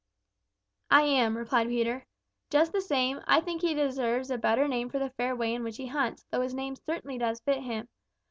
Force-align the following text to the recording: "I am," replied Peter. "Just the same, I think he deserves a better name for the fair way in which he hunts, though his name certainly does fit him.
"I 0.89 1.03
am," 1.03 1.37
replied 1.37 1.67
Peter. 1.67 2.07
"Just 2.49 2.71
the 2.71 2.81
same, 2.81 3.21
I 3.27 3.39
think 3.39 3.61
he 3.61 3.75
deserves 3.75 4.31
a 4.31 4.37
better 4.39 4.67
name 4.67 4.89
for 4.89 4.97
the 4.97 5.11
fair 5.11 5.35
way 5.35 5.53
in 5.53 5.61
which 5.63 5.77
he 5.77 5.85
hunts, 5.85 6.25
though 6.31 6.41
his 6.41 6.55
name 6.55 6.75
certainly 6.75 7.19
does 7.19 7.39
fit 7.41 7.59
him. 7.61 7.87